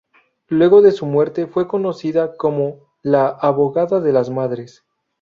[0.47, 4.83] Luego de su muerte fue conocida como la "abogada de las madres".